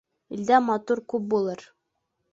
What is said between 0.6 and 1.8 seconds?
матур күп булыр